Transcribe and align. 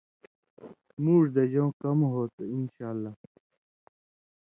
مُوڙ 1.03 1.23
دژؤں 1.35 1.69
کم 1.81 1.97
ہوتُھو۔ 2.11 2.43
انشاءاللہ 2.55 3.11